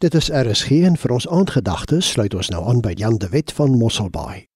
[0.00, 3.52] Dit is RSG en vir ons aandgedagtes sluit ons nou aan by Jan de Wet
[3.52, 4.46] van Mosselbaai.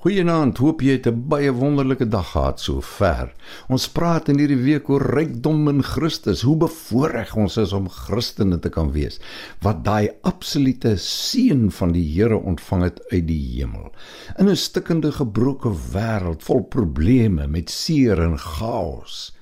[0.00, 3.34] Goeienaand, hoop jy het 'n baie wonderlike dag gehad so ver.
[3.68, 8.58] Ons praat in hierdie week oor rykdom in Christus, hoe bevoorreg ons is om Christene
[8.58, 9.20] te kan wees,
[9.60, 13.92] wat daai absolute seën van die Here ontvang het uit die hemel.
[14.38, 19.36] In 'n stikkende gebroke wêreld vol probleme met seer en chaos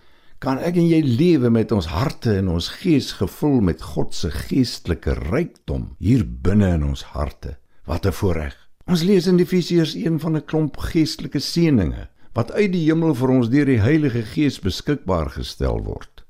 [0.45, 4.29] kan ek en jy lewe met ons harte en ons gees gevul met God se
[4.29, 7.57] geestelike rykdom hier binne in ons harte.
[7.89, 8.57] Wat 'n voorreg.
[8.87, 13.31] Ons lees in Efesiërs 1 van 'n klomp geestelike seënings wat uit die hemel vir
[13.31, 16.25] ons deur die Heilige Gees beskikbaar gestel word.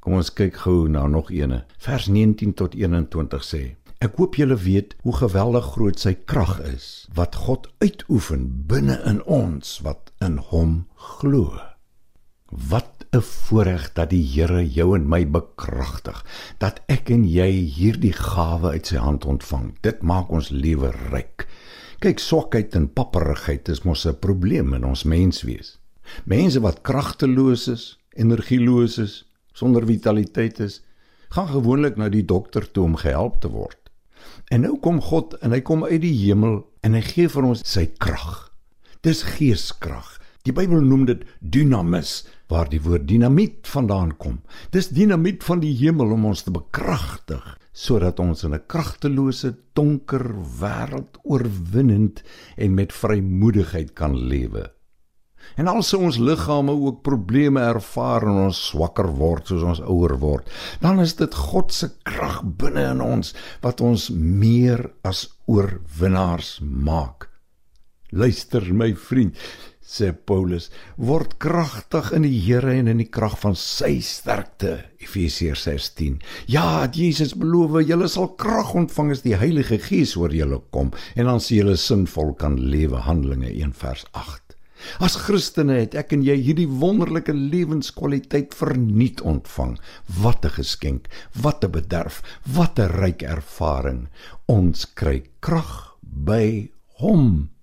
[0.00, 1.64] Kom ons kyk gou na nog eene.
[1.78, 7.08] Vers 19 tot 21 sê: Ek hoop julle weet hoe geweldig groot sy krag is
[7.14, 11.56] wat God uitoefen binne in ons wat in hom glo.
[12.50, 16.24] Wat 'n voorreg dat die Here jou en my bekragtig,
[16.58, 19.72] dat ek en jy hierdie gawe uit sy hand ontvang.
[19.80, 21.46] Dit maak ons lewe ryk.
[22.04, 25.78] Kyk, swakheid en papperigheid is mos 'n probleem in ons menswees.
[26.24, 30.82] Mense wat kragteloos is, energieloos is, sonder vitaliteit is,
[31.28, 33.78] gaan gewoonlik na die dokter toe om gehelp te word.
[34.50, 37.62] En nou kom God en hy kom uit die hemel en hy gee vir ons
[37.64, 38.52] sy krag.
[39.02, 40.20] Dis geeskrag.
[40.46, 44.38] Die Bybel noem dit dynamis, waar die woord dinamiet vandaan kom.
[44.70, 50.24] Dis dinamiet van die hemel om ons te bekragtig sodat ons in 'n kragtelose, donker
[50.60, 52.22] wêreld oorwinnend
[52.56, 54.70] en met vrymoedigheid kan lewe.
[55.56, 60.16] En al sou ons liggame ook probleme ervaar en ons swakker word soos ons ouer
[60.18, 60.48] word,
[60.80, 67.28] dan is dit God se krag binne in ons wat ons meer as oorwinnaars maak.
[68.10, 69.36] Luister my vriend,
[69.86, 70.66] sê Paulus,
[70.98, 74.80] word kragtig in die Here en in die krag van sy sterkte.
[74.98, 76.18] Efesiërs 6:10.
[76.50, 81.30] Ja, Jesus beloof, julle sal krag ontvang as die Heilige Gees oor julle kom en
[81.30, 82.98] dan sal julle sinvol kan lewe.
[83.06, 84.46] Handelinge 1:8.
[85.00, 89.78] As Christene het ek en jy hierdie wonderlike lewenskwaliteit vernuut ontvang.
[90.22, 94.08] Wat 'n geskenk, wat 'n bederf, wat 'n ryk ervaring.
[94.46, 97.55] Ons kry krag by Hom.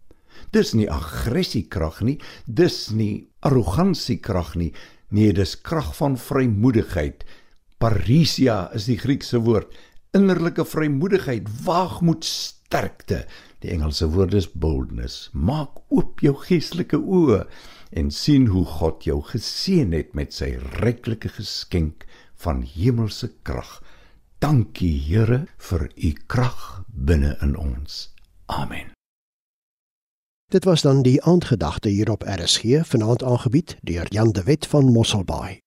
[0.53, 4.71] Dis nie aggressiekrag nie, dis nie arrogansiekrag nie.
[5.13, 7.23] Nee, dis krag van vrymoedigheid.
[7.81, 9.73] Parisia is die Griekse woord.
[10.13, 13.23] Innerlike vrymoedigheid, waagmoed, sterkte.
[13.65, 15.29] Die Engelse woord is boldness.
[15.33, 17.43] Maak oop jou geestelike oë
[17.97, 22.07] en sien hoe God jou geseën het met sy ryklike geskenk
[22.45, 23.79] van hemelse krag.
[24.43, 28.09] Dankie Here vir u krag binne in ons.
[28.51, 28.93] Amen.
[30.53, 34.85] Dit was dan die aandgedagte hier op RSG, vanaand aangebied deur Jan de Wet van
[34.85, 35.62] Mosselbaai.